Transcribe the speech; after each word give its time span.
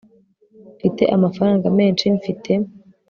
mfite 0.75 1.03
amafaranga 1.15 1.67
menshi 1.79 2.05
mfite 2.17 2.51